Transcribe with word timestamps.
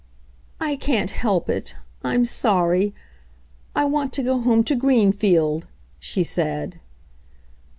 "I 0.59 0.71
c 0.71 0.77
can't 0.77 1.11
help 1.11 1.47
it, 1.47 1.75
I'm 2.03 2.25
sorry. 2.25 2.91
I 3.75 3.81
w 3.81 3.93
want 3.93 4.13
to 4.13 4.23
go 4.23 4.39
home 4.39 4.63
to 4.63 4.75
Green 4.75 5.11
field!" 5.11 5.67
she 5.99 6.23
said. 6.23 6.79